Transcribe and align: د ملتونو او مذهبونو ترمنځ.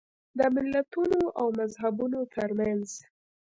د 0.37 0.39
ملتونو 0.55 1.21
او 1.39 1.47
مذهبونو 1.59 2.19
ترمنځ. 2.35 2.87